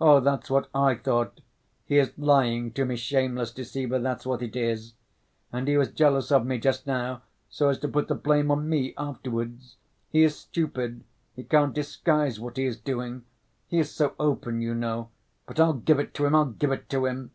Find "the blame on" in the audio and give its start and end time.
8.06-8.68